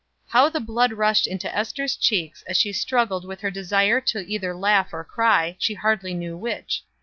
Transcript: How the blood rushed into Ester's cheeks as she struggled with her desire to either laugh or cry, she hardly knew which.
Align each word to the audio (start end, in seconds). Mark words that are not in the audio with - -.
How 0.29 0.49
the 0.49 0.59
blood 0.59 0.93
rushed 0.93 1.27
into 1.27 1.55
Ester's 1.55 1.95
cheeks 1.95 2.43
as 2.47 2.57
she 2.57 2.73
struggled 2.73 3.23
with 3.23 3.41
her 3.41 3.51
desire 3.51 4.01
to 4.01 4.21
either 4.27 4.55
laugh 4.55 4.91
or 4.93 5.03
cry, 5.03 5.55
she 5.59 5.75
hardly 5.75 6.15
knew 6.15 6.35
which. 6.35 6.83